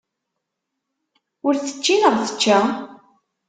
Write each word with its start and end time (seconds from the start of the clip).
Ur 1.47 1.53
tečči 1.57 1.95
neɣ 1.97 2.13
tečča? 2.27 2.59